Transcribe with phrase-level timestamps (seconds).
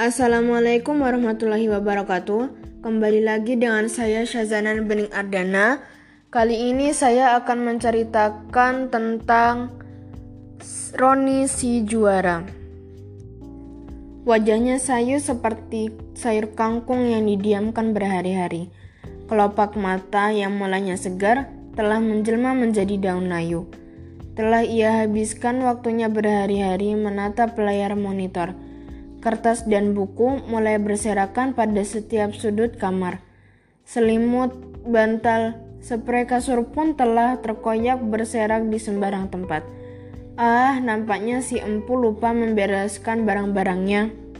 [0.00, 2.48] Assalamualaikum warahmatullahi wabarakatuh.
[2.80, 5.84] Kembali lagi dengan saya Syazanan Bening Ardana.
[6.32, 9.68] Kali ini saya akan menceritakan tentang
[10.96, 12.48] Roni si juara.
[14.24, 18.72] Wajahnya sayu seperti sayur kangkung yang didiamkan berhari-hari.
[19.28, 23.68] Kelopak mata yang mulanya segar telah menjelma menjadi daun layu.
[24.32, 28.56] Telah ia habiskan waktunya berhari-hari menatap layar monitor
[29.20, 33.20] Kertas dan buku mulai berserakan pada setiap sudut kamar.
[33.84, 34.56] Selimut,
[34.88, 39.64] bantal, spray kasur pun telah terkoyak berserak di sembarang tempat.
[40.40, 44.30] Ah, nampaknya si empu lupa membereskan barang-barangnya.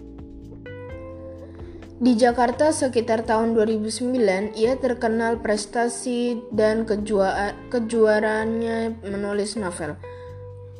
[2.00, 10.00] Di Jakarta sekitar tahun 2009, ia terkenal prestasi dan kejua kejuaraannya menulis novel.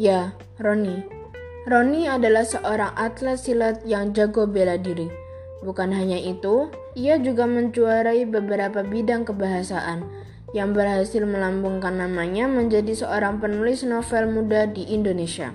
[0.00, 1.19] Ya, Roni,
[1.68, 5.12] Roni adalah seorang atlet silat yang jago bela diri.
[5.60, 10.08] Bukan hanya itu, ia juga menjuarai beberapa bidang kebahasaan
[10.56, 15.52] yang berhasil melambungkan namanya menjadi seorang penulis novel muda di Indonesia.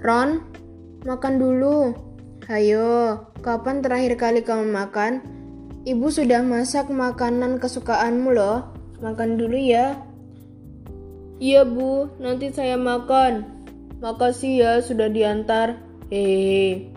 [0.00, 0.42] Ron,
[1.04, 1.94] makan dulu.
[2.48, 5.22] Hayo, kapan terakhir kali kamu makan?
[5.86, 8.74] Ibu sudah masak makanan kesukaanmu loh.
[8.98, 9.94] Makan dulu ya.
[11.42, 13.42] Iya bu, nanti saya makan.
[13.98, 15.74] Makasih ya sudah diantar.
[16.06, 16.94] Hehehe.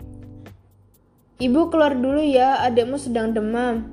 [1.42, 3.90] Ibu keluar dulu ya, adikmu sedang demam.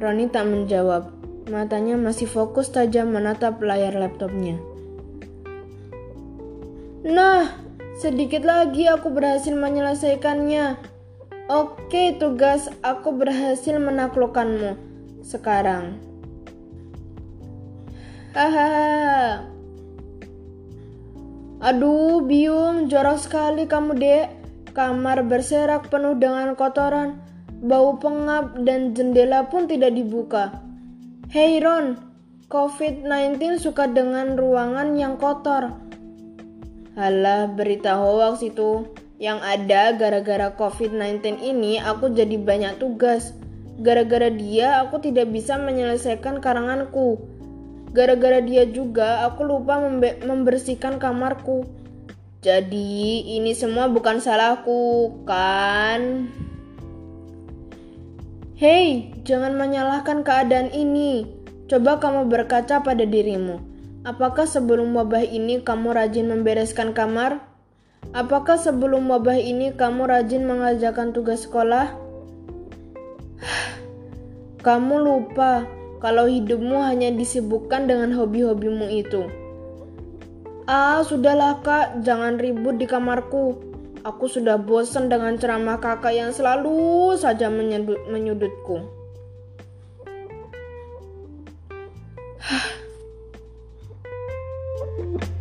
[0.00, 1.12] Roni tak menjawab.
[1.52, 4.56] Matanya masih fokus tajam menatap layar laptopnya.
[7.04, 7.52] Nah,
[8.00, 10.80] sedikit lagi aku berhasil menyelesaikannya.
[11.52, 14.80] Oke, tugas aku berhasil menaklukkanmu.
[15.20, 16.00] Sekarang.
[18.32, 19.53] Hahaha.
[21.62, 24.26] Aduh, biung, jorok sekali kamu, Dek.
[24.74, 27.22] Kamar berserak penuh dengan kotoran,
[27.62, 30.58] bau pengap, dan jendela pun tidak dibuka.
[31.30, 31.94] Hei Ron,
[32.50, 35.78] COVID-19 suka dengan ruangan yang kotor.
[36.98, 38.90] Halah, berita hoax itu.
[39.22, 43.30] Yang ada gara-gara COVID-19 ini aku jadi banyak tugas.
[43.78, 47.18] Gara-gara dia aku tidak bisa menyelesaikan karanganku.
[47.94, 49.78] Gara-gara dia juga aku lupa
[50.26, 51.62] membersihkan kamarku.
[52.42, 56.26] Jadi ini semua bukan salahku, kan?
[58.58, 61.30] Hei, jangan menyalahkan keadaan ini.
[61.70, 63.62] Coba kamu berkaca pada dirimu.
[64.02, 67.46] Apakah sebelum wabah ini kamu rajin membereskan kamar?
[68.10, 71.94] Apakah sebelum wabah ini kamu rajin mengerjakan tugas sekolah?
[74.66, 79.28] Kamu lupa kalau hidupmu hanya disibukkan dengan hobi-hobimu itu.
[80.64, 83.60] Ah, sudahlah kak, jangan ribut di kamarku.
[84.04, 88.84] Aku sudah bosan dengan ceramah kakak yang selalu saja menyudut, menyudutku.
[92.40, 92.68] Hah.